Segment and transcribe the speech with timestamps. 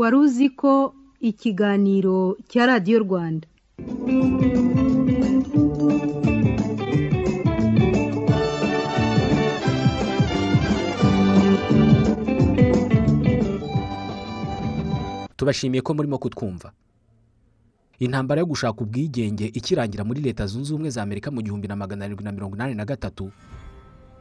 [0.00, 0.72] wari uzi ko
[1.30, 2.16] ikiganiro
[2.50, 3.46] cya radiyo rwanda?
[15.36, 16.72] Tubashimiye ko murimo kutwumva.
[17.98, 22.04] Intambara yo gushaka ubwigenge ikirangira muri leta zunze ubumwe za amerika mu gihumbi na magana
[22.04, 23.32] arindwi na mirongo inani na gatatu.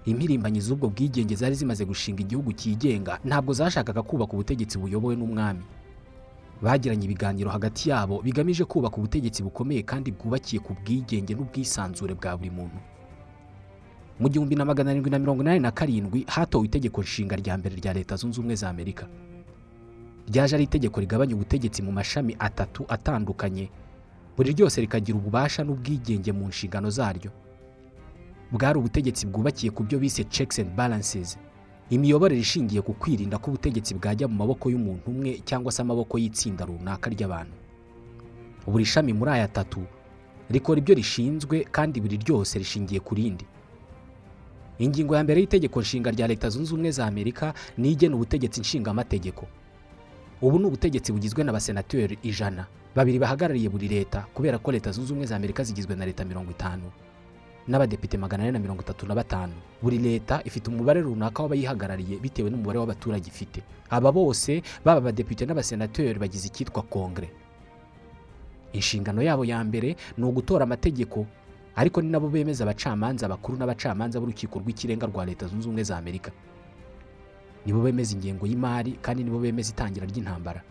[0.06, 5.64] Impirimbanyi z'ubwo bwigenge zari zimaze gushinga igihugu cyigenga ntabwo zashakaga kubaka ubutegetsi buyobowe n'umwami.
[6.62, 12.50] Bagiranye ibiganiro hagati yabo bigamije kubaka ubutegetsi bukomeye kandi bwubakiye ku bwigenge n'ubwisanzure bwa buri
[12.54, 12.78] muntu.
[14.20, 17.76] Mu gihumbi na magana arindwi na mirongo inani na karindwi hatowe itegeko nshinga rya mbere
[17.76, 19.07] rya leta zunze ubumwe za amerika.
[20.32, 23.70] Ryaje ari itegeko rigabanya ubutegetsi mu mashami atatu atandukanye.
[24.37, 27.32] Buri ryose rikagira ububasha n'ubwigenge mu nshingano zaryo.
[28.52, 31.38] Bwari ubutegetsi bwubakiye ku byo bise checks and balances.
[31.90, 36.66] Imiyoborere ishingiye ku kwirinda ko ubutegetsi bwajya mu maboko y'umuntu umwe cyangwa se amaboko y'itsinda
[36.66, 37.54] runaka ry'abantu.
[38.68, 39.82] Buri shami muri aya atatu
[40.50, 43.46] rikora ibyo rishinzwe kandi buri ryose rishingiye ku rindi.
[44.80, 49.46] Ingingo ya mbere y'itegeko nshinga rya leta zunze ubumwe za amerika ni igena ubutegetsi nshingamategeko
[50.42, 52.66] ubu ni ubutegetsi bugizwe n'abasenateri ijana.
[52.96, 56.52] Babiri bahagarariye buri leta kubera ko leta zunze ubumwe za amerika zigizwe na leta mirongo
[56.52, 56.92] itanu.
[57.68, 59.54] N'abadepite magana ane na mirongo itatu na batanu.
[59.82, 63.64] Buri leta ifite umubare runaka w'abayihagarariye bitewe n'umubare w'abaturage ifite.
[63.90, 67.30] Aba bose baba abadepite n'abasenateri bagize icyitwa kongere
[68.74, 71.26] inshingano yabo ya mbere ni ugutora amategeko
[71.76, 76.32] ariko ni nabo bemeza abacamanza bakuru n'abacamanza b'urukiko rw'ikirenga rwa leta zunze ubumwe za amerika.
[77.66, 80.62] Nibo bemeza ingengo y'imari kandi nibo bemeza itangira ry'intambara.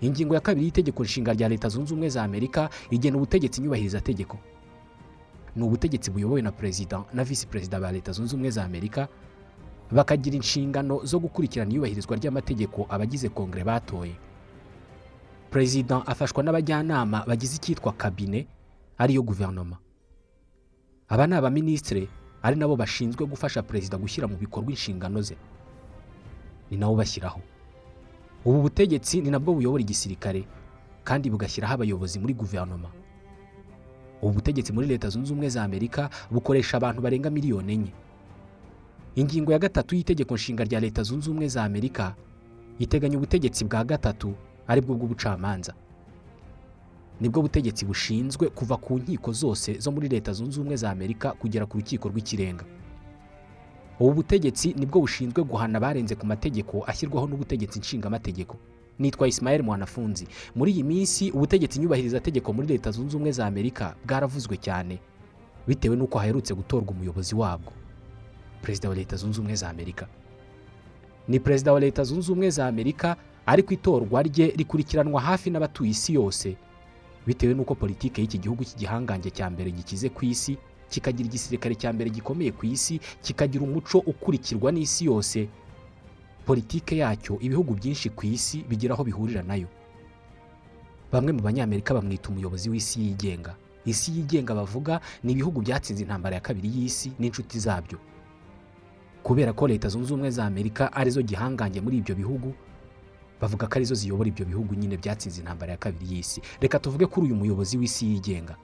[0.00, 4.38] Ingingo ya kabiri y'itegeko nshinga rya leta zunze ubumwe za amerika igena ubutegetsi nyubahirizategeko
[5.56, 9.08] ni ubutegetsi buyobowe na perezida na visi perezida ba leta zunze ubumwe za amerika
[9.90, 14.14] bakagira inshingano zo gukurikirana iyubahirizwa ry'amategeko abagize kongere batoye.
[15.50, 18.46] Perezida afashwa n'abajyanama bagize icyitwa kabine
[18.98, 19.76] ariyo guverinoma.
[21.08, 22.08] Aba ni abaminisitire
[22.42, 25.36] ari nabo bashinzwe gufasha perezida gushyira mu bikorwa inshingano ze.
[26.70, 27.40] Ni nabo bashyiraho.
[28.44, 30.44] Ubu butegetsi ni nabwo buyobora igisirikare
[31.04, 32.88] kandi bugashyiraho abayobozi muri guverinoma.
[34.22, 37.92] Ubu butegetsi muri leta zunze ubumwe za amerika bukoresha abantu barenga miliyoni enye.
[39.14, 42.14] Ingingo ya gatatu y'itegeko nshinga rya leta zunze ubumwe za amerika
[42.78, 44.34] iteganya ubutegetsi bwa gatatu
[44.66, 45.74] ari bwo bw'ubucamanza.
[47.20, 51.66] Nibwo butegetsi bushinzwe kuva ku nkiko zose zo muri leta zunze ubumwe za amerika kugera
[51.66, 52.64] ku rukiko rw'ikirenga.
[54.00, 58.54] Ubu butegetsi ni bwo bushinzwe guhana abarenze ku mategeko ashyirwaho n'ubutegetsi nshingamategeko.
[58.98, 60.26] Nitwa Ismael mwanafunzi.
[60.54, 64.98] Muri iyi minsi ubutegetsi nyubahirizategeko muri leta zunze ubumwe za amerika bwaravuzwe cyane
[65.66, 67.72] bitewe n'uko haherutse gutorwa umuyobozi wabwo.
[68.62, 70.06] Perezida wa leta zunze ubumwe za amerika.
[71.28, 73.16] Ni perezida wa leta zunze ubumwe za amerika
[73.46, 76.56] ariko itorwa rye rikurikiranwa hafi n'abatuye isi yose.
[77.26, 80.56] Bitewe n'uko politiki y'iki gihugu cy'igihangange cya mbere gikize ku isi
[80.90, 85.48] kikagira igisirikare cya mbere gikomeye ku isi kikagira umuco ukurikirwa n'isi yose
[86.48, 89.68] politiki yacyo ibihugu byinshi ku isi bigira aho bihurira na yo.
[91.12, 93.52] Bamwe mu banyamerika bamwita umuyobozi w'isi yigenga.
[93.84, 97.98] Isi yigenga bavuga ni ibihugu byatsinze intambara ya kabiri y'isi n'inshuti zabyo.
[99.22, 102.54] Kubera ko leta zunze ubumwe za amerika ari zo gihangange muri ibyo bihugu
[103.40, 106.40] bavuga ko ari zo ziyobora ibyo bihugu nyine byatsinze intambara ya kabiri y'isi.
[106.60, 108.56] Reka tuvuge kuri uyu muyobozi w'isi yigenga.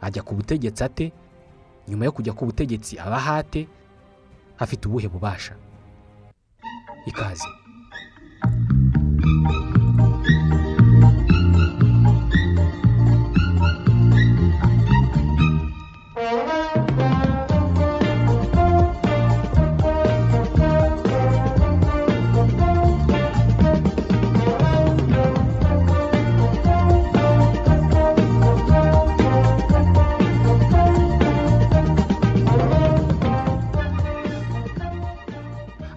[0.00, 1.12] Ajya ku butegetsi ate?
[1.88, 3.68] Nyuma yo kujya ku butegetsi aba ahate
[4.58, 5.56] afite ubuhe bubasha?
[7.10, 7.48] Ikaze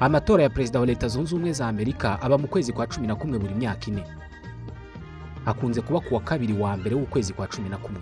[0.04, 3.16] amatora ya perezida wa leta zunze ubumwe za amerika aba mu kwezi kwa cumi na
[3.16, 4.04] kumwe buri myaka ine.
[5.46, 8.02] Akunze kuba ku wa kabiri wa mbere w'ukwezi kwa cumi na kumwe.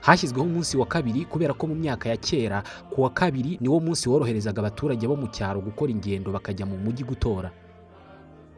[0.00, 2.62] Hashyizweho umunsi wa kabiri kubera ko mu myaka ya kera
[2.92, 7.04] ku wa kabiri niwo munsi woroherezaga abaturage bo mu cyaro gukora ingendo bakajya mu mujyi
[7.04, 7.50] gutora.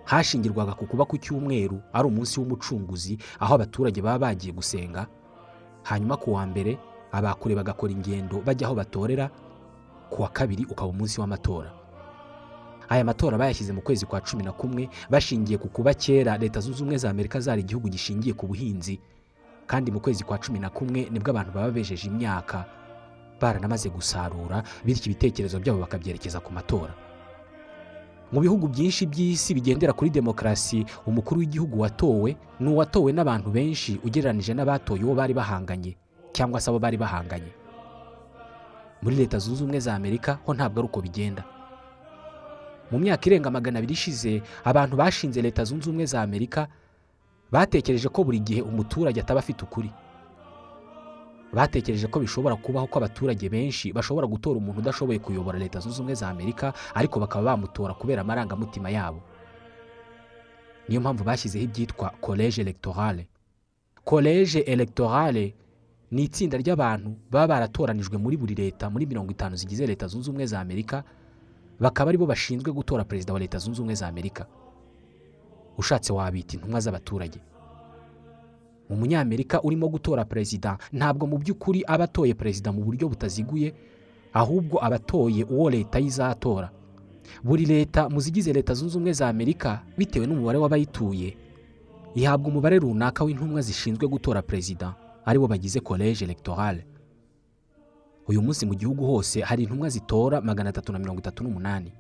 [0.05, 5.07] Hashingirwaga ku kuba ku cyumweru ari umunsi w'umucunguzi aho abaturage baba bagiye gusenga.
[5.87, 6.79] Hanyuma ku wa mbere
[7.15, 9.31] abakure bagakora ingendo bajya aho batorera
[10.11, 11.82] ku wa kabiri ukaba umunsi w'amatora.
[12.93, 16.83] Aya matora bayashyize mu kwezi kwa cumi na kumwe bashingiye ku kuba kera leta zunze
[16.85, 19.01] ubumwe za amerika zari igihugu gishingiye ku buhinzi.
[19.67, 22.65] Kandi mu kwezi kwa cumi na kumwe ni bwo abantu baba bejeje imyaka.
[23.41, 26.93] Baranamaze gusarura bityo ibitekerezo byabo bakabyerekeza ku matora.
[28.33, 34.53] Mu bihugu byinshi by'isi bigendera kuri demokarasi umukuru w'igihugu watowe ni uwatowe n'abantu benshi ugereranije
[34.55, 35.97] n'abatoye uwo bari bahanganye
[36.33, 37.53] cyangwa se abo bari bahanganye.
[39.03, 41.45] Muri leta zunze ubumwe za amerika ho ntabwo ari uko bigenda.
[42.93, 46.69] Mu myaka irenga magana abiri ishize abantu bashinze leta zunze ubumwe za amerika
[47.51, 49.91] batekereje ko buri gihe umuturage ataba afite ukuri.
[51.53, 56.15] Batekereje ko bishobora kubaho ko abaturage benshi bashobora gutora umuntu udashoboye kuyobora leta zunze ubumwe
[56.15, 59.21] za amerika ariko bakaba bamutora kubera amarangamutima yabo.
[60.89, 63.29] Niyo mpamvu bashyizeho ibyitwa koleje elegtorale
[64.05, 65.55] koleje elegtorale
[66.11, 70.47] ni itsinda ry'abantu baba baratoranijwe muri buri leta muri mirongo itanu zigize leta zunze ubumwe
[70.47, 71.05] za amerika
[71.83, 74.47] bakaba ari bo bashinzwe gutora perezida wa leta zunze ubumwe za amerika.
[75.79, 77.41] Ushatse wabita intumwa z'abaturage.
[78.91, 83.73] Umunyamerika urimo gutora perezida ntabwo mu by'ukuri aba atoye perezida mu buryo butaziguye
[84.33, 86.71] ahubwo aba atoye uwo leta yizatora
[87.43, 91.37] buri leta mu zigize leta zunze ubumwe za amerika bitewe n'umubare w'abayituye
[92.15, 94.95] ihabwa umubare runaka w'intumwa zishinzwe gutora perezida
[95.25, 96.85] ari bo bagize koleje elegtorale
[98.29, 101.93] uyu munsi mu gihugu hose hari intumwa zitora magana atatu na mirongo itatu n'umunani.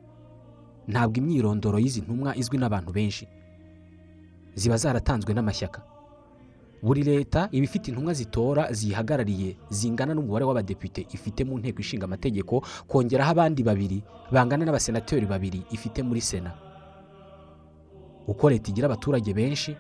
[0.88, 3.28] Ntabwo imyirondoro y'izi ntumwa izwi n'abantu benshi.
[4.54, 5.82] Ziba zaratanzwe n'amashyaka.
[6.82, 12.62] Buri leta iba ifite intumwa zitora ziyihagarariye zingana n'umubare w'abadepite ifite mu nteko ishinga amategeko
[12.90, 14.02] kongeraho abandi babiri
[14.32, 16.52] bangana n'abasenateri babiri ifite muri sena.
[18.26, 19.76] Uko leta igira abaturage benshi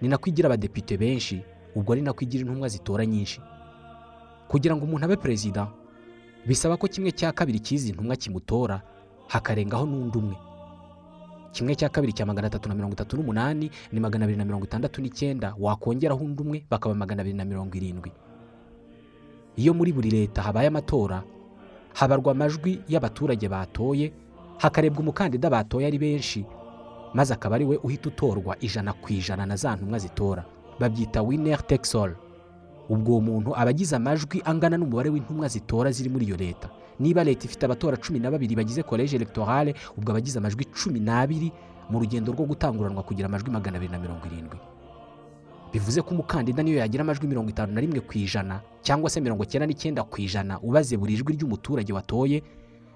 [0.00, 1.40] ni nako igira abadepite benshi
[1.76, 3.40] ubwo ari nako igira intumwa zitora nyinshi.
[4.48, 5.68] Kugira ngo umuntu abe perezida
[6.46, 8.82] bisaba ko kimwe cya kabiri cy'izi ntumwa kimutora
[9.28, 10.36] hakarengaho n'undi umwe.
[11.52, 14.64] Kimwe cya kabiri cya magana atatu na mirongo itatu n'umunani ni magana abiri na mirongo
[14.64, 18.12] itandatu n'icyenda wakongeraho undi umwe bakaba magana abiri na mirongo irindwi.
[19.56, 21.22] Iyo muri buri leta habaye amatora
[21.94, 24.12] habarwa amajwi y'abaturage batoye
[24.58, 26.44] hakarebwa umukandida batoye ari benshi
[27.14, 30.44] maze akaba ari we uhita utorwa ijana ku ijana na za ntumwa zitora.
[30.80, 32.16] Babyita winner takes all.
[32.92, 36.68] Ubwo uwo muntu aba agize amajwi angana n'umubare w'intumwa zitora ziri muri iyo leta.
[37.00, 41.00] Niba leta ifite abatora cumi na babiri bagize koleje elegtorale ubwo aba agize amajwi cumi
[41.00, 41.48] n'abiri
[41.90, 44.58] mu rugendo rwo gutanguranwa kugira amajwi magana abiri na mirongo irindwi.
[45.72, 49.42] Bivuze ko umukandida niyo yagira amajwi mirongo itanu na rimwe ku ijana cyangwa se mirongo
[49.48, 52.42] icyenda n'icyenda ku ijana ubaze buri jwi ry'umuturage watoye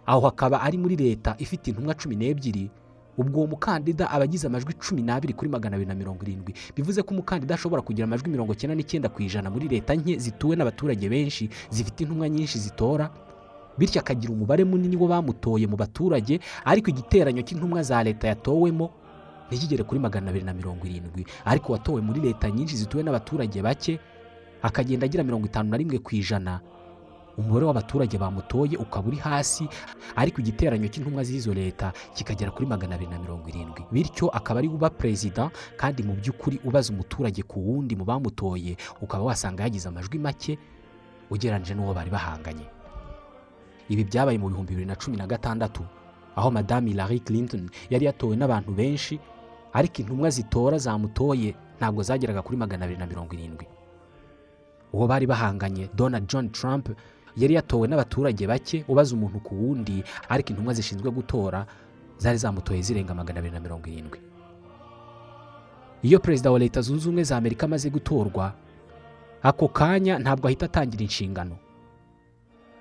[0.06, 2.68] aho hakaba ari muri leta ifite intumwa cumi n'ebyiri
[3.18, 6.52] ubwo uwo mukandida aba agize amajwi cumi n'abiri kuri magana abiri na mirongo irindwi.
[6.76, 10.56] Bivuze ko umukandida ashobora kugira amajwi mirongo icyenda n'icyenda ku ijana muri leta nke zituwe
[10.56, 13.10] n'abaturage benshi zifite intumwa nyinshi zitora
[13.78, 18.90] bityo akagira umubare munini wo bamutoye mu baturage ariko igiteranyo cy'intumwa za leta yatowemo
[19.48, 21.22] ntikigere kuri magana abiri na mirongo irindwi.
[21.44, 24.00] Ariko watowe muri leta nyinshi zituwe n'abaturage bake
[24.62, 26.60] akagenda agira mirongo itanu na rimwe ku ijana.
[27.38, 29.68] Umubare w'abaturage bamutoye ukaba uri hasi
[30.16, 33.84] ariko igiteranyo cy'intumwa z'izo leta kikagera kuri magana abiri na mirongo irindwi.
[33.92, 39.24] Bityo akaba ari uba perezida kandi mu by'ukuri ubaza umuturage ku wundi mu bamutoye ukaba
[39.28, 40.58] wasanga yagize amajwi make
[41.30, 42.66] ugereranyije n'uwo bari bahanganye.
[43.88, 45.84] Ibi byabaye mu bihumbi bibiri na cumi na gatandatu
[46.36, 49.20] aho madamu Hillary Clinton yari yatowe n'abantu benshi
[49.72, 53.66] ariko intumwa zitora zamutoye ntabwo zageraga kuri magana abiri na mirongo irindwi.
[54.92, 56.88] Uwo bari bahanganye Donald John Trump
[57.36, 61.66] yari yatowe n'abaturage bake ubaza umuntu ku wundi ariko intumwa zishinzwe gutora
[62.18, 64.18] zari zamutoye zirenga magana abiri na mirongo irindwi.
[66.02, 68.52] Iyo perezida wa leta zunze ubumwe za amerika amaze gutorwa
[69.42, 71.56] ako kanya ntabwo ahita atangira inshingano.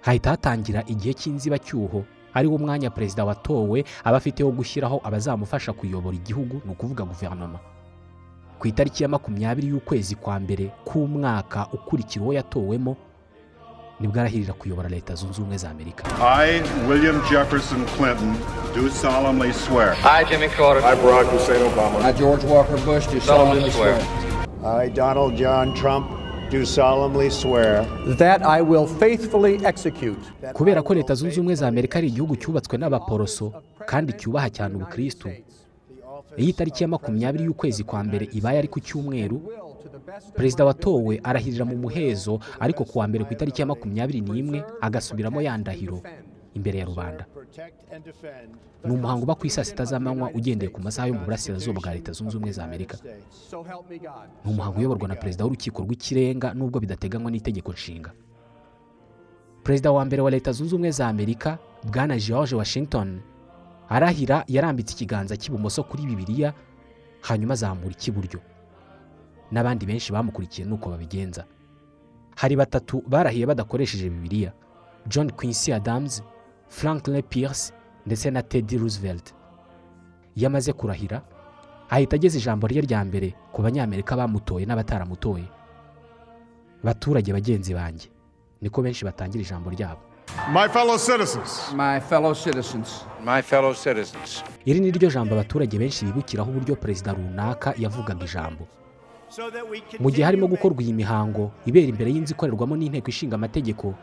[0.01, 6.15] Hahita hatangira igihe cy'inzibacyuho ari wo mwanya perezida watowe aba afite wo gushyiraho abazamufasha kuyobora
[6.17, 7.59] igihugu ni ukuvuga guverinoma.
[8.59, 12.95] Ku itariki ya makumyabiri y'ukwezi kwa mbere k'umwaka ukurikira uwo yatowemo
[13.99, 16.03] ni bwo arahirira kuyobora leta zunze ubumwe za amerika.
[16.19, 18.35] I, William Jefferson Clinton,
[18.75, 19.95] do solemnly swear.
[20.03, 22.03] I, Jimmy Carter, I, Barack Hussein Obama.
[22.03, 24.81] I, George Walker Bush, do solemnly swear swear.
[24.81, 26.07] I, Donald John Trump,
[26.49, 27.85] do solemnly swear.
[28.17, 30.19] That I will faithfully execute.
[30.53, 33.53] Kubera ko leta zunze ubumwe za amerika ari igihugu cyubatswe n'abaporoso
[33.85, 35.29] kandi cyubaha cyane ubukristu
[36.37, 39.41] iyo itariki ya makumyabiri y'ukwezi kwa mbere ibaye ari ku cyumweru
[40.35, 45.41] perezida watowe arahirira mu muhezo ariko ku wa mbere ku itariki ya makumyabiri n'imwe agasubiramo
[45.41, 46.01] ya ndahiro
[46.53, 47.25] imbere ya rubanda.
[48.85, 52.11] Ni umuhango uba ku isaa sita z'amanywa ugendeye ku masaha yo mu burasirazuba bwa leta
[52.11, 52.97] zunze ubumwe za amerika.
[54.45, 58.11] Ni umuhango uyoborwa na perezida w'urukiko rw'ikirenga nubwo bidateganywa n'itegeko nshinga.
[59.63, 63.19] Perezida wa mbere wa leta zunze ubumwe za amerika bwana george washington
[63.89, 66.53] arahira yarambitse ikiganza cy'ibumoso kuri bibiliya
[67.21, 68.39] hanyuma azamura icy'iburyo.
[69.51, 71.45] N'abandi benshi bamukurikiye nuko babigenza.
[72.35, 74.51] Hari batatu barahiye badakoresheje bibiliya
[75.07, 76.23] john quincy adams
[76.67, 77.73] franklin pierce
[78.05, 79.33] ndetse na teddy roosevelt.
[80.35, 81.21] Iyo amaze kurahira
[81.89, 85.47] ahita ageza ijambo rye rya mbere ku banyamerika bamutoye n'abataramutoye.
[86.83, 88.09] Baturage bagenzi banjye
[88.61, 90.01] niko benshi batangira ijambo ryabo.
[90.53, 96.05] My fellow citizens, My fellow citizens, My fellow citizens, iri ni ryo jambo abaturage benshi
[96.05, 98.67] bibukiraho uburyo perezida runaka yavugaga ijambo.
[99.99, 103.93] Mu gihe harimo gukorwa iyi mihango ibera imbere y'inzu ikorerwamo n'inteko ishinga amategeko.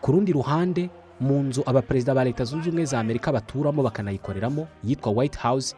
[0.00, 0.90] Ku rundi ruhande
[1.20, 5.74] mu nzu abaperezida ba leta zunze ubumwe za amerika baturamo bakanayikoreramo yitwa white house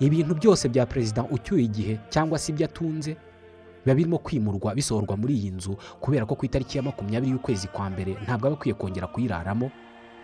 [0.00, 3.16] ibintu byose bya perezida ucyuye igihe cyangwa se ibyo atunze
[3.84, 7.90] biba birimo kwimurwa bisohorwa muri iyi nzu kubera ko ku itariki ya makumyabiri y'ukwezi kwa
[7.90, 9.70] mbere ntabwo aba akwiye kongera kuyiraramo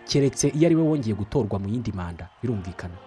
[0.09, 2.97] keretse iyo ari we wongeye gutorwa mu yindi manda birumvikana.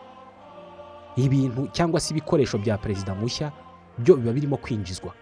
[1.17, 3.53] Ibintu cyangwa se ibikoresho bya perezida mushya
[3.99, 5.13] byo biba birimo kwinjizwa.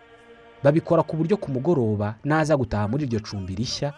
[0.63, 3.93] Babikora ku buryo ku mugoroba naza gutaha muri iryo cumbi rishya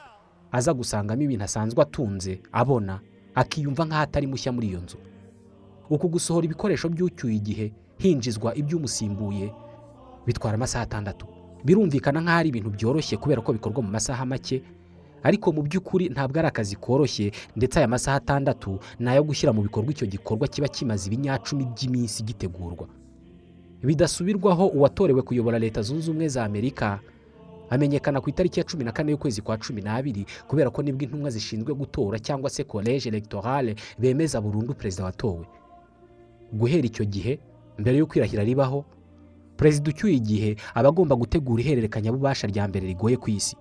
[0.53, 3.01] aza gusangamo ibintu asanzwe atunze abona
[3.35, 4.99] akiyumva nk'aho atari mushya muri iyo nzu.
[5.91, 7.67] Uku gusohora ibikoresho by'ucyuye igihe
[7.99, 9.53] hinjizwa iby'umusimbuye
[10.27, 11.27] bitwara amasaha atandatu.
[11.65, 14.63] Birumvikana nk'aho ari ibintu byoroshye kubera ko bikorwa mu masaha make
[15.23, 19.63] ariko mu by'ukuri ntabwo ari akazi koroshye ndetse aya masaha atandatu ni ayo gushyira mu
[19.67, 22.87] bikorwa icyo gikorwa kiba kimaze ibinyacumi by'iminsi gitegurwa.
[23.83, 27.01] Bidasubirwaho uwatorewe kuyobora leta zunze ubumwe za amerika.
[27.71, 31.03] Amenyekana ku itariki ya cumi na kane y'ukwezi kwa cumi n'abiri kubera ko ni bwo
[31.09, 35.47] intumwa zishinzwe gutora cyangwa se koleje elegtorale bemeza burundu perezida watowe.
[36.53, 37.39] Guhera icyo gihe
[37.81, 38.85] mbere y'uko irahira ribaho
[39.57, 43.57] perezida ucyuye igihe aba agomba gutegura ihererekanyabubasha rya mbere rigoye ku isi.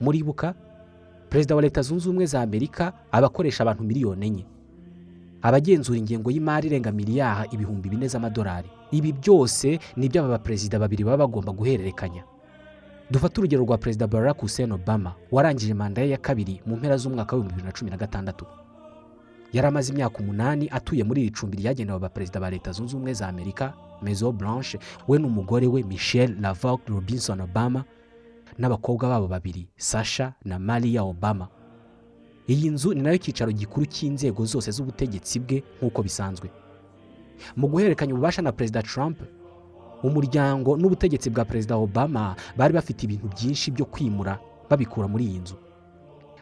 [0.00, 0.54] Muribuka
[1.28, 4.44] perezida wa leta zunze ubumwe za amerika aba akoresha abantu miliyoni enye.
[5.44, 8.70] Abagenzura ingengo y'imari irenga miliyaha ibihumbi bine z'amadolari.
[8.90, 12.24] Ibi byose ni ibyo aba baperezida babiri baba bagomba guhererekanya.
[13.10, 17.36] Dufate urugero rwa perezida barack hussein obama warangije manda ye ya kabiri mu mpera z'umwaka
[17.36, 18.46] w'ibihumbi bibiri na cumi na gatandatu.
[19.52, 23.28] Yari amaze imyaka umunani atuye muri iri cumbi ryagenewe abaperezida ba leta zunze ubumwe za
[23.28, 24.78] amerika mezo blanche
[25.08, 27.84] we n'umugore we michelle lavok robinson obama
[28.58, 31.48] n'abakobwa babo babiri sasha na maria obama.
[32.48, 36.50] Iyi nzu ni na yo cyicaro gikuru cy'inzego zose z'ubutegetsi bwe nk'uko bisanzwe.
[37.56, 39.18] Mu guhererekanya ububasha na perezida trump.
[40.02, 44.38] Umuryango n'ubutegetsi bwa perezida obama bari bafite ibintu byinshi byo kwimura
[44.70, 45.56] babikura muri iyi nzu.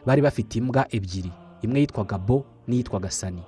[0.05, 3.41] Bari bafite imbwa ebyiri imwe yitwaga bo n'iyitwaga sani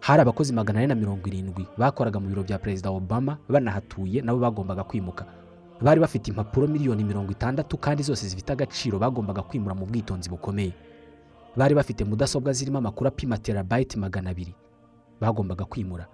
[0.00, 4.38] hari abakozi magana ane na mirongo irindwi bakoraga mu biro bya perezida obama banahatuye nabo
[4.38, 5.24] bagombaga kwimuka.
[5.80, 10.72] Bari bafite impapuro miliyoni mirongo itandatu kandi zose zifite agaciro bagombaga kwimura mu bwitonzi bukomeye.
[11.56, 14.54] Bari bafite mudasobwa zirimo amakuru apima terabayiti magana abiri.
[15.20, 16.06] Bagombaga kwimura.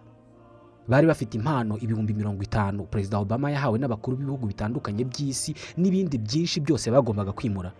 [0.90, 2.84] Bari bafite impano ibihumbi mirongo itanu.
[2.90, 7.70] Perezida obama yahawe n'abakuru b'ibihugu bitandukanye by'isi n'ibindi byinshi byose bagombaga kwimura.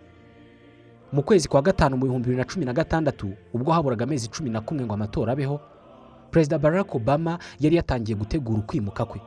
[1.11, 4.49] Mu kwezi kwa gatanu mu bihumbi bibiri na cumi na gatandatu ubwo haburaga amezi cumi
[4.49, 5.59] na kumwe ngo amatora abeho
[6.31, 9.19] perezida barack obama yari yatangiye gutegura ukwimuka kwe.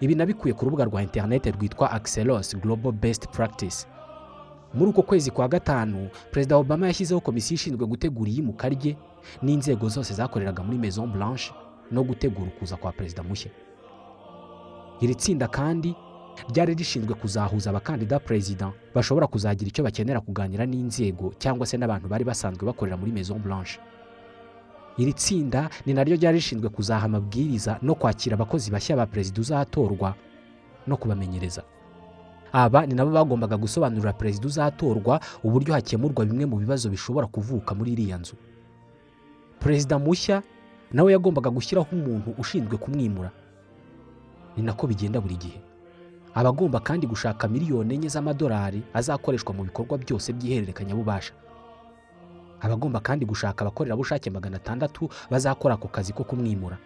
[0.00, 3.86] Ibi nabikuye ku rubuga rwa interineti rwitwa axelos global best practice.
[4.74, 8.96] Muri uko kwezi kwa gatanu perezida obama yashyizeho komisiyo ishinzwe gutegura iyimuka rye
[9.42, 11.52] n'inzego zose zakoreraga muri maison blanche.
[11.90, 13.50] No gutegura ukuza kwa perezida mushya.
[15.00, 15.94] Iri tsinda kandi
[16.52, 22.24] ryari rishinzwe kuzahuza abakandida perezida bashobora kuzagira icyo bakenera kuganira n'inzego cyangwa se n'abantu bari
[22.24, 23.80] basanzwe bakorera muri maison blanche.
[24.98, 30.14] Iri tsinda ni naryo ryari rishinzwe kuzaha amabwiriza no kwakira abakozi bashya ba perezida uzatorwa
[30.86, 31.62] no kubamenyereza.
[32.52, 37.92] Aba ni nabo bagombaga gusobanurira perezida uzatorwa uburyo hakemurwa bimwe mu bibazo bishobora kuvuka muri
[37.92, 38.34] iriya nzu.
[39.60, 40.42] Perezida mushya
[40.92, 43.30] nawe yagombaga gushyiraho umuntu ushinzwe kumwimura.
[44.56, 45.60] Ni nako bigenda buri gihe.
[46.34, 51.32] Aba agomba kandi gushaka miliyoni enye z'amadolari azakoreshwa mu bikorwa byose by'ihererekanyabubasha
[52.60, 56.78] aba agomba kandi gushaka abakorerabushake magana atandatu bazakora ako kazi ko kumwimura.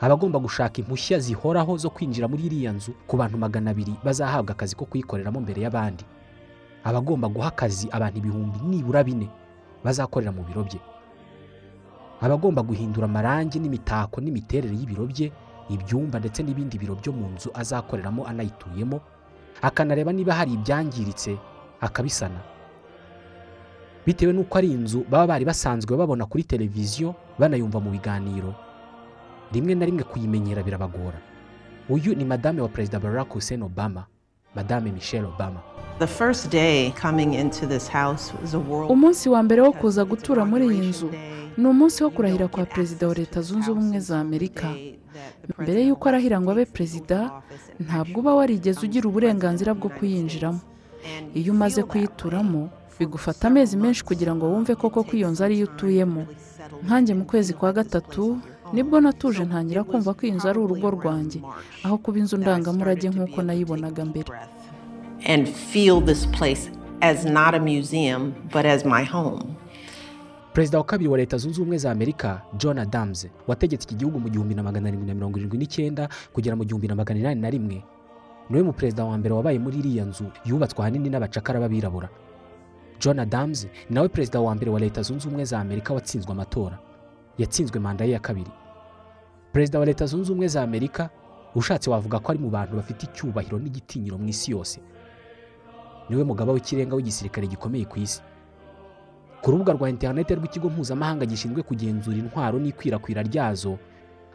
[0.00, 4.52] Aba agomba gushaka impushya zihoraho zo kwinjira muri iriya nzu ku bantu magana abiri bazahabwa
[4.56, 6.02] akazi ko kuyikoreramo mbere y'abandi.
[6.84, 9.28] Aba agomba guha akazi abantu ibihumbi nibura bine
[9.84, 10.80] bazakorera mu biro bye.
[12.22, 15.32] Aba agomba guhindura amarangi n'imitako n'imiterere y'ibiro bye
[15.70, 19.00] ibyumba ndetse n'ibindi biro byo mu nzu azakoreramo anayituyemo
[19.62, 21.36] akanareba niba hari ibyangiritse
[21.80, 22.40] akabisana.
[24.06, 28.54] Bitewe n'uko ari inzu baba bari basanzwe babona kuri televiziyo banayumva mu biganiro.
[29.52, 31.18] Rimwe na rimwe kuyimenyera birabagora.
[31.88, 34.06] Uyu ni madame wa perezida barack hussein obama
[34.54, 35.60] madame michelle obama.
[38.94, 41.08] Umunsi wa mbere wo kuza gutura muri iyi nzu
[41.58, 44.68] ni umunsi wo kurahira kwa perezida wa leta zunze ubumwe za amerika.
[45.58, 47.18] mbere y'uko arahira ngo abe perezida
[47.84, 50.60] ntabwo uba warigeze ugira uburenganzira bwo kuyinjiramo.
[51.34, 52.62] Iyo umaze kuyituramo
[52.98, 56.22] bigufata amezi menshi kugira ngo wumve koko ko iyo nzu ariyo utuyemo.
[56.84, 58.38] nkanjye mu kwezi kwa gatatu
[58.72, 61.40] ni bwo natuje ntangira kumva ko iyi nzu ari urugo rwanjye
[61.84, 64.30] aho kuba inzu ndangamurage nk'uko nayibonaga mbere.
[65.26, 69.42] And feel this place as not a museum but as my home.
[70.52, 74.28] perezida wa kabiri wa leta zunze ubumwe za amerika john adams wategetse iki gihugu mu
[74.28, 77.50] gihumbi na magana arindwi na mirongo irindwi n'icyenda kugera mu gihumbi na magana inani na
[77.50, 77.82] rimwe.
[78.50, 82.08] Niwe mu perezida wa mbere wabaye muri iriya nzu yubatswe ahanini n'abacakara b'abirabura.
[83.00, 86.78] John adams ni nawe perezida wa mbere wa leta zunze ubumwe za amerika watsinzwe amatora.
[87.38, 88.50] Yatsinzwe manda ye ya kabiri.
[89.52, 91.10] Perezida wa leta zunze ubumwe za amerika
[91.54, 94.80] ushatse wavuga ko ari mu bantu bafite icyubahiro n'igitinyiro mu isi yose.
[96.12, 98.20] Ni we mugaba w'ikirenga w'igisirikare gikomeye ku isi.
[99.42, 103.78] Ku rubuga rwa interineti rw'ikigo mpuzamahanga gishinzwe kugenzura intwaro n'ikwirakwira ryazo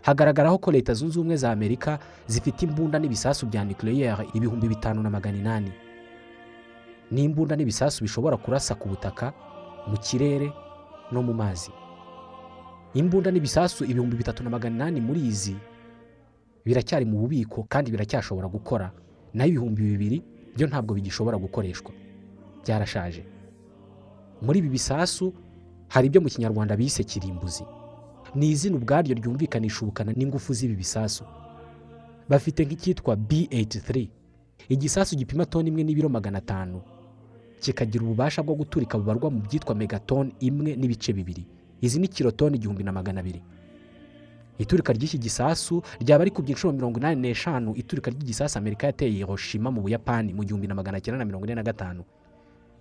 [0.01, 5.09] hagaragaraho ko leta zunze ubumwe za amerika zifite imbunda n'ibisasu bya nucleaire ibihumbi bitanu na
[5.09, 5.71] magana inani.
[7.11, 9.33] N'imbunda n'ibisasu bishobora kurasa ku butaka
[9.87, 10.49] mu kirere
[11.11, 11.71] no mu mazi.
[12.93, 15.55] Imbunda n'ibisasu ibihumbi bitatu na magana inani muri izi
[16.65, 18.91] biracyari mu bubiko kandi biracyashobora gukora.
[19.33, 20.19] Naho ibihumbi bibiri
[20.57, 21.91] byo ntabwo bigishobora gukoreshwa.
[22.65, 23.23] Byarashaje.
[24.41, 25.33] Muri ibi bisasu
[25.87, 27.63] hari ibyo mu kinyarwanda bise kirimbuzi.
[28.35, 31.23] Ni izina ubwaryo ryumvikanisha ubukana n'ingufu z'ibi bisasu.
[32.29, 34.07] Bafite nk'icyitwa b83
[34.69, 36.81] igisasu gipima toni imwe n'ibiro magana atanu.
[37.61, 41.45] Kikagira ububasha bwo guturika bubarwa mu byitwa megatoni imwe n'ibice bibiri.
[41.81, 43.41] Izi ni kirotoni igihumbi na magana abiri.
[44.57, 47.75] Iturika ry'iki gisasu ryaba rikubye inshuro mirongo inani n'eshanu.
[47.75, 51.55] Iturika ry'igisasu amerika yateye hiroshima mu buyapani mu gihumbi na magana cyenda na mirongo ine
[51.55, 52.03] na gatanu.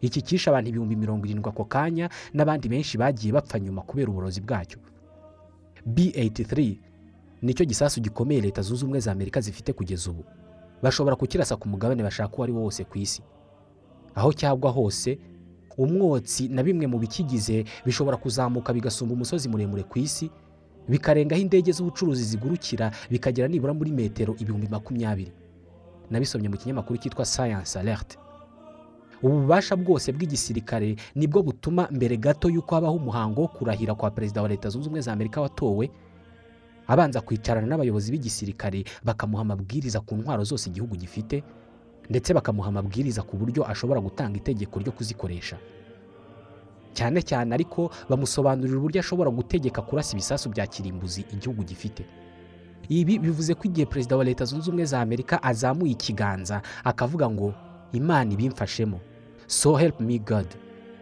[0.00, 4.40] Iki kishe abantu ibihumbi mirongo irindwi ako kanya n'abandi benshi bagiye bapfa nyuma kubera uburozi
[4.40, 4.78] bwacyo.
[5.88, 6.76] B83
[7.42, 10.25] ni cyo gisasu gikomeye leta zunze ubumwe za amerika zifite kugeza ubu.
[10.83, 13.23] Bashobora kukirasa ku mugabane bashaka uwo ari wo wose ku isi.
[14.14, 15.18] Aho cyagwa hose
[15.78, 20.30] umwotsi na bimwe mu bikigize bishobora kuzamuka bigasumba umusozi muremure ku isi
[20.88, 25.33] bikarengaho indege z'ubucuruzi zigurukira bikagera nibura muri metero ibihumbi makumyabiri.
[26.11, 28.18] Nabisomye mu kinyamakuru cyitwa science alert.
[29.22, 34.11] Ubu bubasha bwose bw'igisirikare ni bwo butuma mbere gato y'uko habaho umuhango wo kurahira kwa
[34.11, 35.90] perezida wa leta zunze ubumwe za amerika watowe
[36.87, 41.42] abanza kwicarana n'abayobozi b'igisirikare bakamuha amabwiriza ku ntwaro zose igihugu gifite
[42.11, 45.57] ndetse bakamuha amabwiriza ku buryo ashobora gutanga itegeko ryo kuzikoresha.
[46.96, 52.02] Cyane cyane ariko bamusobanurira uburyo ashobora gutegeka kurasa ibisasu bya kirimbuzi igihugu gifite.
[52.88, 57.52] Ibi bivuze ko igihe perezida wa leta zunze ubumwe za amerika azamuye ikiganza akavuga ngo
[57.92, 59.00] imana ibimfashemo.
[59.46, 60.46] So help me god.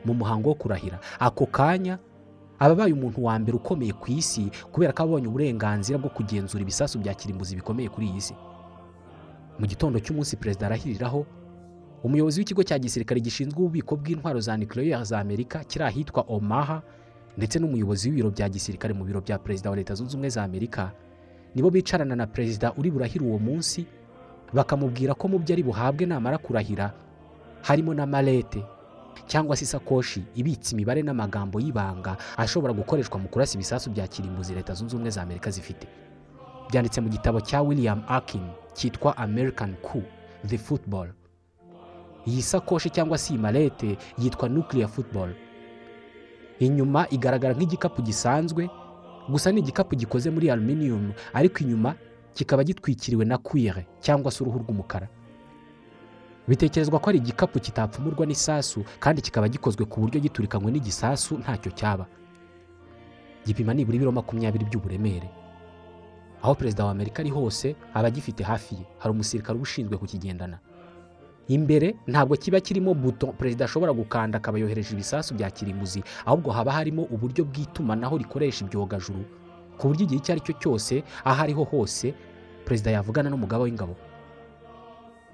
[0.04, 0.98] Mu muhango wo kurahira.
[1.20, 1.98] Ako kanya
[2.59, 6.98] aba abaye umuntu wa mbere ukomeye ku isi kubera ko abonye uburenganzira bwo kugenzura ibisasu
[6.98, 8.35] bya kirimbuzi bikomeye kuri iyi si.
[9.59, 11.26] Mu gitondo cy'umunsi perezida arahiriraho
[12.05, 16.83] umuyobozi w'ikigo cya gisirikare gishinzwe ububiko bw'intwaro za nucleaire za amerika kiri ahitwa omaha
[17.37, 20.93] ndetse n'umuyobozi w'ibiro bya gisirikare mu biro bya perezida wa leta zunze ubumwe za amerika
[21.55, 23.87] nibo bicarana na perezida uri burahire uwo munsi
[24.53, 26.93] bakamubwira ko mu byo ari buhabwe namara kurahira
[27.62, 28.62] harimo na malete
[29.27, 34.75] cyangwa se isakoshi ibitse imibare n'amagambo y'ibanga ashobora gukoreshwa mu kurasa ibisasu bya kirimbuzi leta
[34.75, 35.87] zunze ubumwe za amerika zifite.
[36.71, 38.43] Byanditse mu gitabo cya william akin
[38.75, 40.05] cyitwa american coup
[40.47, 41.09] the football.
[42.26, 43.38] Iyi sakoshi cyangwa se iyi
[44.18, 45.30] yitwa nuclear football.
[46.58, 48.70] Inyuma igaragara nk'igikapu gisanzwe
[49.28, 51.94] gusa ni igikapu gikoze muri aluminium ariko inyuma
[52.34, 55.08] kikaba gitwikiriwe na kwire cyangwa se uruhu rw'umukara.
[56.48, 62.06] Bitekerezwa ko ari igikapu kitapfumurwa n'isasu kandi kikaba gikozwe ku buryo giturikanywe n'igisasu ntacyo cyaba.
[63.46, 65.28] Gipima nibura ibiro makumyabiri by'uburemere.
[66.42, 68.84] Aho perezida wa amerika ari hose aba agifite hafi ye.
[68.98, 70.58] Hari umusirikare uba ushinzwe kukigendana.
[71.48, 73.26] Imbere ntabwo kiba kirimo buto.
[73.37, 76.02] Perezida ashobora gukanda akaba yohereje ibisasu bya kirimbuzi.
[76.26, 79.24] Ahubwo haba harimo uburyo bw'itumanaho rikoresha ibyogajuru.
[79.78, 82.14] Ku buryo igihe icyo ari cyo cyose aho ariho hose
[82.64, 83.96] perezida yavugana n'umugaba w'ingabo.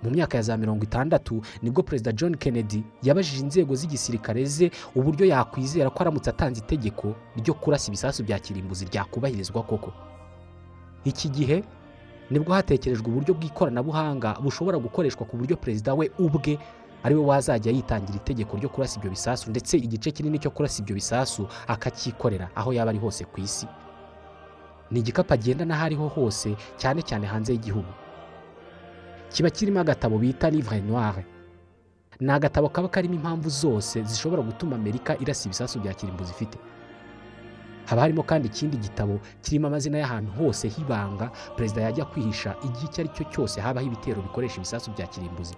[0.02, 4.70] Mu myaka ya za mirongo itandatu ni bwo perezida john kennedy yabajije inzego z'igisirikare ze
[4.96, 9.92] uburyo yakwizera ko aramutse atanze itegeko ryo kurasa ibisasu bya kirimbuzi ryakubahirizwa koko.
[11.04, 11.62] Iki gihe
[12.30, 16.58] ni bwo hatekerejwe uburyo bw'ikoranabuhanga bushobora gukoreshwa ku buryo perezida we ubwe
[17.02, 20.94] ari we wazajya yitangira itegeko ryo kurasa ibyo bisasu ndetse igice kinini cyo kurasa ibyo
[20.94, 23.66] bisasu akacyikorera aho yaba ari hose ku isi.
[24.90, 27.88] Ni igikapu agenda n'aho ariho hose cyane cyane hanze y'igihugu.
[29.32, 31.24] Kiba kirimo agatabo bita livre noire
[32.20, 36.58] ni agatabo kaba karimo impamvu zose zishobora gutuma amerika irasa ibisasu bya kirimbuzi ifite.
[37.86, 43.00] Haba harimo kandi ikindi gitabo kirimo amazina y'ahantu hose h'ibanga perezida yajya kwihisha igihe icyo
[43.02, 45.54] ari cyo cyose habaho ibitero bikoresha ibisasu bya kirimbuzi.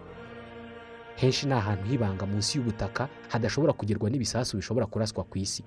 [1.16, 5.64] Henshi ni ahantu h'ibanga munsi y'ubutaka hadashobora kugerwa n'ibisasu bishobora kuraswa ku isi.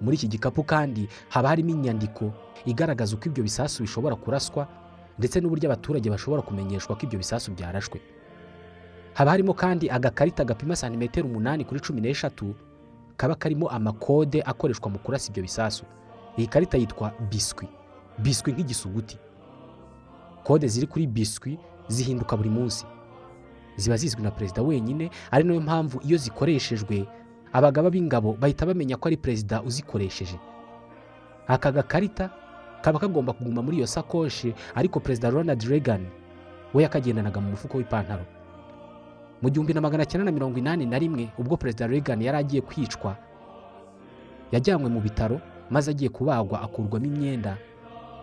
[0.00, 2.32] Muri iki gikapu kandi haba harimo inyandiko
[2.66, 4.66] igaragaza uko ibyo bisasu bishobora kuraswa
[5.18, 8.00] ndetse n'uburyo abaturage bashobora kumenyeshwa ko ibyo bisasu byarashwe.
[9.14, 12.54] Haba harimo kandi agakarita gapima santimetero umunani kuri cumi n'eshatu
[13.16, 15.84] kaba karimo amakode akoreshwa mu kurasa ibyo bisasu.
[16.38, 17.68] Iyi karita yitwa biswi.
[18.18, 19.18] Biswi nk'igisuguti.
[20.44, 22.86] Kode ziri kuri biswi zihinduka buri munsi.
[23.76, 27.06] Ziba zizwi na perezida wenyine ari na yo mpamvu iyo zikoreshejwe
[27.52, 30.36] abagaba b'ingabo bahita bamenya ko ari perezida uzikoresheje.
[31.46, 32.30] Aka gakarita
[32.82, 36.06] kaba kagomba kuguma muri iyo sakoshi ariko perezida ronald reagan
[36.74, 38.24] we yakagendanaga mu mufuko w'ipantaro.
[39.42, 42.62] Mu gihumbi na magana cyenda na mirongo inani na rimwe ubwo perezida reagan yari agiye
[42.62, 43.16] kwicwa.
[44.52, 47.56] Yajyanywe mu bitaro maze agiye kubagwa akurwamo imyenda.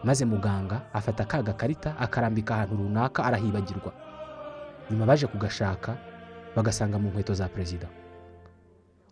[0.04, 3.92] Maze muganga afata ka gakarita akarambika ahantu runaka arahibagirwa.
[4.92, 5.98] Nyuma baje kugashaka
[6.56, 7.88] bagasanga mu nkweto za perezida.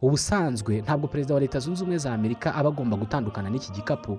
[0.02, 4.18] Ubusanzwe ntabwo perezida wa leta zunze ubumwe za amerika aba agomba gutandukana n'iki gikapu.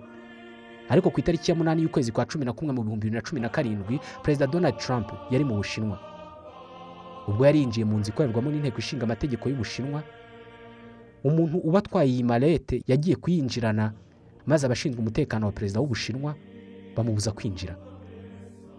[0.88, 3.40] Ariko ku itariki ya munani y'ukwezi kwa cumi na kumwe mu bihumbi bibiri na cumi
[3.40, 5.98] na karindwi perezida donald trump yari mu bushinwa.
[7.28, 10.00] Ubwo yari yinjiye mu nzu ikorerwamo n'inteko ishinga amategeko y'ubushinwa
[11.24, 13.92] umuntu uba atwaye iyi malete yagiye kuyinjirana
[14.46, 16.34] maze abashinzwe umutekano wa perezida w'ubushinwa
[16.96, 17.76] bamubuza kwinjira.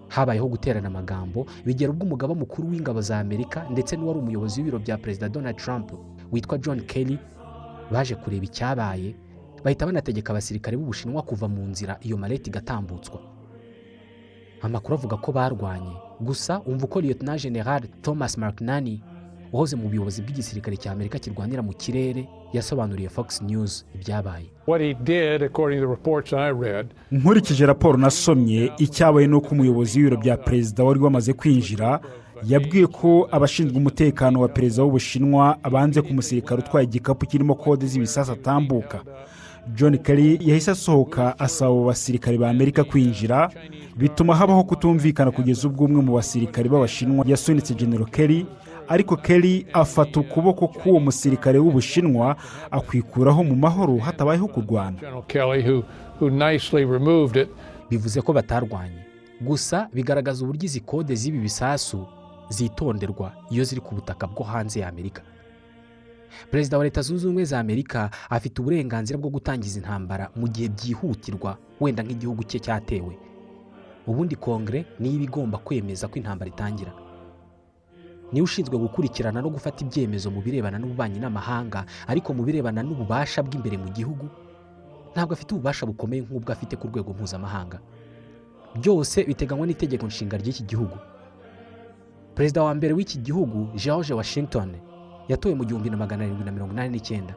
[0.10, 4.98] Habayeho guterana amagambo bigera ubwo umugaba mukuru w'ingabo za amerika ndetse n'uwari umuyobozi w'ibiro bya
[4.98, 5.92] perezida donald trump
[6.32, 7.20] witwa john kelly
[7.92, 9.16] baje kureba icyabaye
[9.64, 13.20] bahita banategeka abasirikare b'ubushinwa kuva mu nzira iyo malete igatambutswa.
[14.62, 15.96] Amakuru avuga ko barwanye.
[16.22, 19.02] Gusa umva uko lieutenant general thomas markinani
[19.54, 24.46] uhoze mu buyobozi bw'igisirikare cya amerika kirwanira mu kirere yasobanuriye fox news ibyabaye.
[27.12, 32.00] Nkurikije raporo nasomye icyabaye ni uko umuyobozi w'ibiro bya perezida wari wamaze kwinjira
[32.48, 38.32] yabwiye ko abashinzwe umutekano wa perezida w'ubushinwa banze ku musirikare utwaye igikapu kirimo kode z'ibisasu
[38.32, 39.02] atambuka.
[39.76, 43.50] John Kerry yahise asohoka asaba abo basirikare ba amerika kwinjira
[43.98, 48.46] bituma habaho kutumvikana kugeza ubwo umwe mu basirikare b'abashinwa yasunitse genero Kerry
[48.88, 52.36] ariko Kerry afata ukuboko k'uwo musirikare w'ubushinwa
[52.72, 54.98] akwikuraho mu mahoro hatabayeho kurwana.
[57.90, 59.06] Bivuze ko batarwanye.
[59.42, 62.06] Gusa bigaragaza uburyo izi kode z'ibi bisasu
[62.50, 65.22] zitonderwa iyo ziri ku butaka bwo hanze ya amerika.
[66.52, 71.58] Perezida wa leta zunze ubumwe za amerika afite uburenganzira bwo gutangiza intambara mu gihe byihutirwa
[71.80, 73.18] wenda nk'igihugu cye cyatewe.
[74.08, 76.94] Ubundi kongere niyo iba igomba kwemeza ko intambara itangira.
[78.32, 83.78] Niwe ushinzwe gukurikirana no gufata ibyemezo mu birebana n'ububanyi n'amahanga ariko mu birebana n'ububasha bw'imbere
[83.78, 84.30] mu gihugu
[85.14, 87.80] ntabwo afite ububasha bukomeye nk'ubwo afite ku rwego mpuzamahanga.
[88.78, 90.98] Byose biteganywa n'itegeko nshinga ry'iki gihugu.
[92.38, 94.76] Perezida wa mbere w'iki gihugu george washington
[95.30, 97.34] yatowe mu gihumbi na magana arindwi na mirongo inani n'icyenda.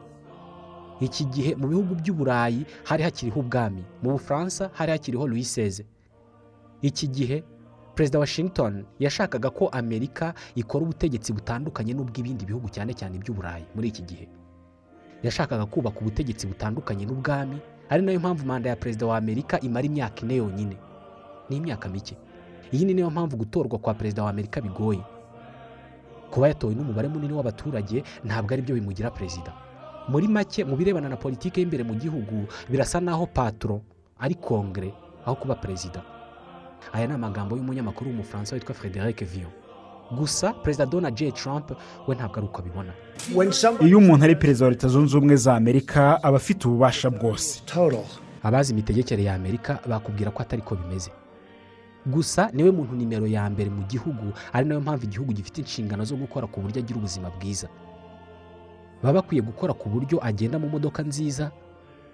[0.99, 5.81] Iki gihe mu bihugu by'uburayi hari hakiriho ubwami mu bufaransa hari hakiriho louis
[6.81, 7.43] iki gihe
[7.95, 14.01] perezida washington yashakaga ko amerika ikora ubutegetsi butandukanye n'ubw'ibindi bihugu cyane cyane iby'uburayi muri iki
[14.03, 14.25] gihe.
[15.23, 17.57] Yashakaga kubaka ubutegetsi butandukanye n'ubwami
[17.89, 20.77] ari na yo mpamvu manda ya perezida wa amerika imara imyaka ine yonyine.
[21.49, 22.17] Ni imyaka mike.
[22.71, 25.03] Iyi ni na yo mpamvu gutorwa kwa perezida wa amerika bigoye.
[26.31, 29.53] Kuba yatowe n'umubare munini w'abaturage ntabwo ari byo bimugira perezida.
[30.09, 33.81] Muri make mu birebana na politiki y'imbere mu gihugu birasa naho patro
[34.19, 34.93] ari kongere
[35.25, 36.01] aho kuba perezida.
[36.93, 39.51] Aya ni amagambo y'umunyamakuru w'umufaransa witwa frederic vion
[40.11, 41.31] gusa perezida donald j.
[41.31, 41.71] Trump
[42.07, 42.93] we ntabwo ari uko abibona.
[43.81, 47.61] Iyo umuntu ari perezida wa leta zunze ubumwe za amerika aba afite ububasha bwose.
[48.43, 51.11] Abazi imitegekere ya amerika bakubwira ko atari ko bimeze.
[52.05, 55.57] Gusa ni we muntu nimero ya mbere mu gihugu ari na yo mpamvu igihugu gifite
[55.61, 57.67] inshingano zo gukora ku buryo agira ubuzima bwiza.
[59.03, 61.51] Baba bakwiye gukora ku buryo agenda mu modoka nziza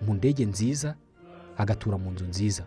[0.01, 0.95] mu ndege nziza
[1.57, 2.63] agatura mu nzu nziza.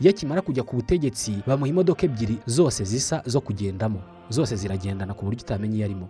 [0.00, 4.00] Iyo akimara kujya ku butegetsi bamuha imodoka ebyiri zose zisa zo kugendamo.
[4.28, 6.08] Zose ziragendana ku buryo utamenya iyo arimo.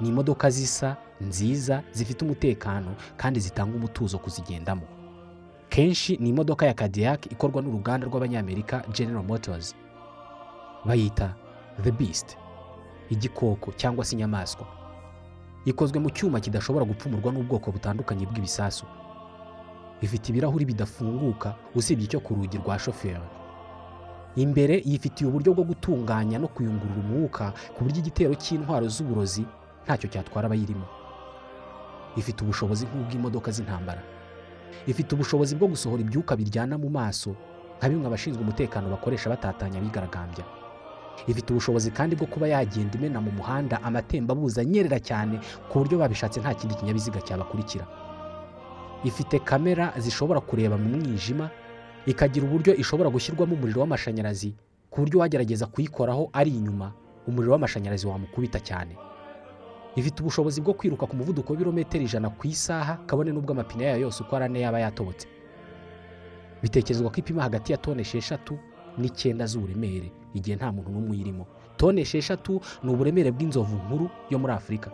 [0.00, 4.82] Ni imodoka zisa nziza zifite umutekano kandi zitanga umutuzo kuzigendamo
[5.76, 9.74] kenshi ni imodoka ya Cadillac ikorwa n'uruganda rw'abanyamerika General Motors
[10.84, 11.34] bayita
[11.82, 12.36] the beast
[13.10, 14.66] igikoko cyangwa se inyamaswa.
[15.64, 18.86] Ikozwe mu cyuma kidashobora gupfumurwa n'ubwoko butandukanye bw'ibisasu.
[20.00, 23.28] Ifite ibirahuri bidafunguka usibye icyo ku rugi rwa shoferi.
[24.36, 29.44] Imbere yifitiye uburyo bwo gutunganya no kuyungurura umwuka ku buryo igitero cy'intwaro z'uburozi
[29.84, 30.86] ntacyo cyatwara abayirimo.
[32.16, 34.15] Ifite ubushobozi nk'ubw'imodoka z'intambara.
[34.86, 37.36] Ifite ubushobozi bwo gusohora ibyuka biryana mu maso
[37.78, 40.44] nka bimwe abashinzwe umutekano bakoresha batatanya abigaragambya.
[41.26, 46.40] Ifite ubushobozi kandi bwo kuba yagenda imena mu muhanda amatembabuzi anyerera cyane ku buryo babishatse
[46.40, 47.84] nta kindi kinyabiziga cyabakurikira.
[49.04, 51.50] Ifite kamera zishobora kureba mu mwijima
[52.06, 54.54] ikagira uburyo ishobora gushyirwamo umuriro w'amashanyarazi
[54.90, 56.92] ku buryo wagerageza kuyikoraho ari inyuma
[57.28, 58.96] umuriro w'amashanyarazi wamukubita cyane.
[59.96, 64.22] Ifite ubushobozi bwo kwiruka ku muvuduko w'ibirometero ijana ku isaha kabone n'ubwo amapine yayo yose
[64.22, 65.26] uko ari ane yaba yatobotse
[66.62, 68.58] bitekerezwa ko ipima hagati ya toni esheshatu
[68.98, 71.46] n'icyenda z'uburemere igihe nta muntu n'umwe uyirimo.
[71.76, 74.90] Toni esheshatu ni uburemere bw'inzovu nkuru yo muri afurika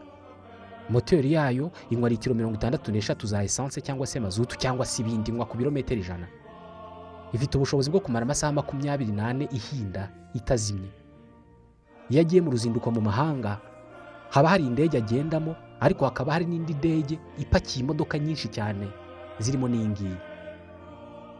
[0.90, 5.30] moteri yayo inywa litiro mirongo itandatu n'eshatu za esanse cyangwa se mazutu cyangwa se ibindi
[5.30, 6.26] inywa ku birometero ijana.
[7.32, 10.90] Ifite ubushobozi bwo kumara amasaha makumyabiri n'ane ihinda itazimye.
[12.10, 13.58] Iyo agiye mu ruzinduko mu mahanga
[14.32, 18.88] haba hari indege agendamo ariko hakaba hari n'indi ndege ipakiye imodoka nyinshi cyane
[19.38, 20.16] zirimo n'iyi ngiyi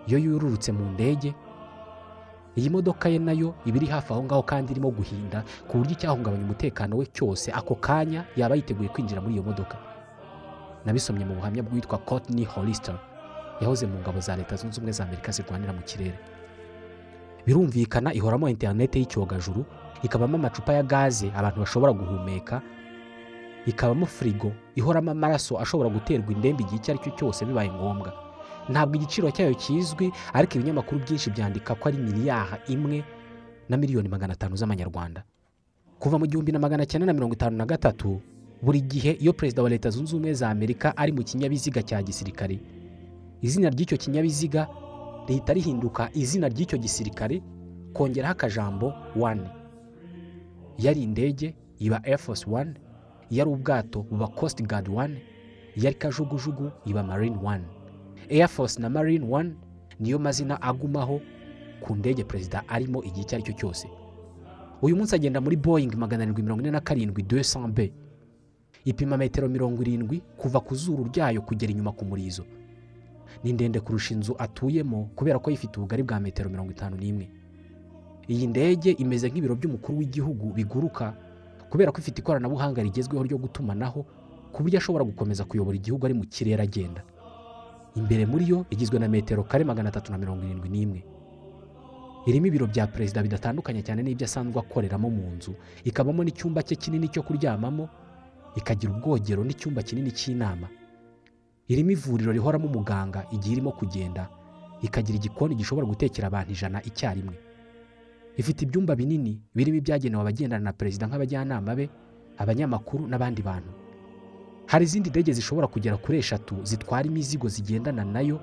[0.06, 1.34] iyo yururutse mu ndege
[2.56, 5.92] iyi modoka ye na yo iba iri hafi aho ngaho kandi irimo guhinda ku buryo
[5.96, 9.76] icyahungabanya umutekano we cyose ako kanya yaba yiteguye kwinjira muri iyo modoka.
[10.84, 12.98] Nabisomye mu buhamya bw'uwitwa Courtney Hollister
[13.60, 16.18] yahoze mu ngabo za leta zunze ubumwe za amerika zirwanira mu kirere.
[17.46, 19.64] Birumvikana ihoramo interinete y'icyogajuru
[20.02, 22.60] ikabamo amacupa ya gaze abantu bashobora guhumeka
[23.66, 28.12] ikabamo firigo ihoramo amaraso ashobora guterwa indembe igihe icyo ari cyo cyose bibaye ngombwa.
[28.68, 33.04] Ntabwo igiciro cyayo kizwi ariko ibinyamakuru byinshi byandika ko ari miliyaha imwe
[33.68, 35.22] na miliyoni magana atanu z'amanyarwanda.
[35.98, 38.20] Kuva mu gihumbi na magana cyenda na mirongo itanu na gatatu
[38.62, 42.58] buri gihe iyo perezida wa leta zunze ubumwe za amerika ari mu kinyabiziga cya gisirikare.
[43.42, 44.66] Izina ry'icyo kinyabiziga
[45.26, 47.42] rihita rihinduka izina ry'icyo gisirikare
[47.94, 49.46] kongeraho akajambo wani
[50.78, 52.74] iyo ari indege iba force wani
[53.32, 55.18] iyo ari ubwato buba coast guard wani
[55.76, 57.64] iyo ari kajugujugu iba marine wani
[58.30, 59.54] air force na marine one
[60.00, 61.20] niyo mazina agumaho
[61.80, 63.88] ku ndege perezida arimo igihe icyo ari cyo cyose.
[64.82, 67.42] Uyu munsi agenda muri boyingi magana arindwi mirongo ine na karindwi de
[67.74, 67.92] b.
[68.84, 72.44] Ipima metero mirongo irindwi kuva ku zuru ryayo kugera inyuma ku murizo.
[73.44, 77.30] Ni ndende kurusha inzu atuyemo kubera ko ifite ubugari bwa metero mirongo itanu n'imwe.
[78.28, 81.14] Iyi ndege imeze nk'ibiro by'umukuru w'igihugu biguruka
[81.72, 84.04] kubera ko ifite ikoranabuhanga rigezweho ryo gutumanaho
[84.52, 87.00] ku buryo ashobora gukomeza kuyobora igihugu ari mu kirere agenda.
[87.96, 91.00] Imbere muri yo igizwe na metero kare magana atatu na mirongo irindwi n'imwe.
[92.28, 95.52] Irimo ibiro bya perezida bidatandukanye cyane n'ibyo asanzwe akoreramo mu nzu
[95.84, 97.88] ikabamo n'icyumba cye kinini cyo kuryamamo
[98.56, 100.68] ikagira ubwogero n'icyumba kinini cy'inama.
[101.72, 104.28] Irimo ivuriro rihoramo umuganga igihe irimo kugenda
[104.84, 107.34] ikagira igikoni gishobora gutekera abantu ijana icyarimwe.
[108.36, 111.90] Ifite ibyumba binini birimo ibyagenewe abagendana na perezida nk'abajyanama be
[112.38, 113.70] abanyamakuru n'abandi bantu.
[114.66, 118.40] Hari izindi ndege zishobora kugera kuri eshatu zitwara imizigo zigendana na yo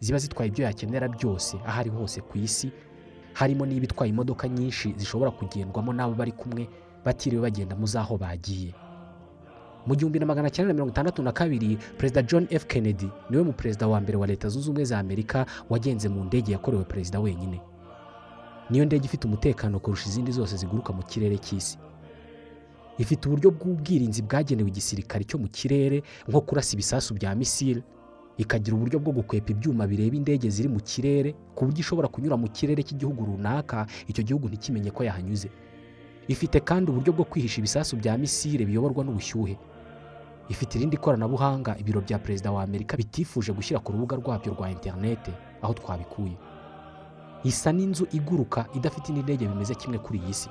[0.00, 2.70] ziba zitwaye ibyo yakenera byose aho ari hose ku isi.
[3.32, 6.68] Harimo n'ibitwaye imodoka nyinshi zishobora kugendwamo n'abo bari kumwe
[7.04, 8.74] batiriwe bagenda mu z'aho bagiye.
[9.86, 12.66] Mu gihumbi na magana cyenda mirongo itandatu na kabiri perezida john f.
[12.68, 16.24] Kennedy ni we mu perezida wa mbere wa leta zunze ubumwe za amerika wagenze mu
[16.24, 17.60] ndege yakorewe perezida wenyine.
[18.70, 21.78] Niyo ndege ifite umutekano kurusha izindi zose ziguruka mu kirere cy'isi.
[22.98, 27.82] Ifite uburyo bw'ubwirinzi bwagenewe igisirikare cyo mu kirere nko kurasa ibisasu bya misile
[28.36, 32.48] ikagira uburyo bwo gukwepa ibyuma bireba indege ziri mu kirere ku buryo ishobora kunyura mu
[32.48, 35.48] kirere cy'igihugu runaka icyo gihugu ntikimenye ko yahanyuze.
[36.28, 39.56] Ifite kandi uburyo bwo kwihisha ibisasu bya misile biyoborwa n'ubushyuhe.
[40.48, 45.32] Ifite irindi koranabuhanga ibiro bya perezida wa amerika bitifuje gushyira ku rubuga rwabyo rwa interinete
[45.62, 46.36] aho twabikuye.
[47.44, 50.48] Isa n'inzu iguruka idafite indi ndege bimeze kimwe kuri iyi si.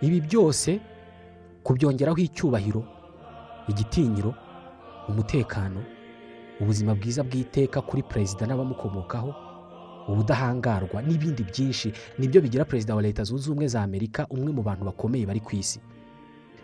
[0.00, 0.80] Ibi byose
[1.62, 2.84] kubyongeraho icyubahiro
[3.68, 4.34] igitinyiro
[5.08, 5.80] umutekano
[6.60, 9.34] ubuzima bwiza bw'iteka kuri perezida n'abamukomokaho
[10.08, 14.62] ubudahangarwa n'ibindi byinshi ni byo bigira perezida wa leta zunze ubumwe za amerika umwe mu
[14.62, 15.80] bantu bakomeye bari ku isi.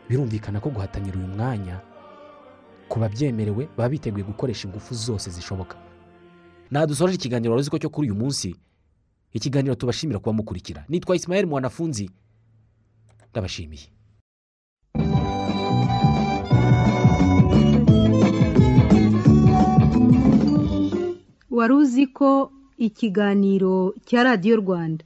[0.09, 1.81] Birumvikana ko guhatanira uyu mwanya
[2.89, 5.77] ku babyemerewe baba biteguye gukoresha ingufu zose zishoboka.
[6.71, 8.55] Nadusoje ikiganiro wari uzi ko cyo kuri uyu munsi
[9.37, 10.85] ikiganiro tubashimira kuba mukurikira.
[10.89, 12.11] Nitwa isimayeli mwanafunzi.
[13.31, 13.87] Ndabashimiye.
[21.51, 25.05] Wari uzi ko ikiganiro cya radiyo rwanda.